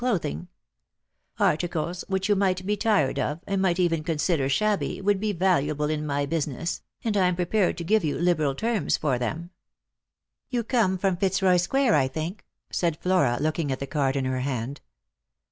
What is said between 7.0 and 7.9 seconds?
and I am prepared to